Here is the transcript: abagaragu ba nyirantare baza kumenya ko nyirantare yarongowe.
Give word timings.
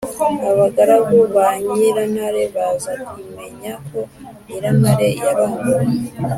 abagaragu 0.51 1.17
ba 1.33 1.47
nyirantare 1.71 2.43
baza 2.55 2.93
kumenya 3.09 3.71
ko 3.87 3.99
nyirantare 4.45 5.07
yarongowe. 5.23 5.85